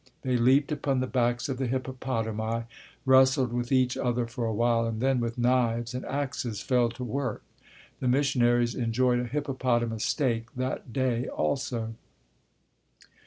They 0.23 0.35
leaped 0.35 0.71
upon 0.71 0.99
the 0.99 1.05
backs 1.05 1.47
of 1.47 1.59
the 1.59 1.67
hippopotami, 1.67 2.63
wrestled 3.05 3.53
with 3.53 3.71
each 3.71 3.95
other 3.95 4.25
for 4.25 4.45
a 4.47 4.51
while, 4.51 4.87
and 4.87 4.99
then 4.99 5.19
with 5.19 5.37
knives 5.37 5.93
and 5.93 6.03
axes 6.05 6.59
fell 6.59 6.89
to 6.89 7.03
work. 7.03 7.43
The 7.99 8.07
missionaries 8.07 8.73
enjoyed 8.73 9.19
a 9.19 9.25
hippopotamus 9.27 10.03
steak 10.03 10.47
that 10.55 10.91
day 10.91 11.27
also. 11.27 11.93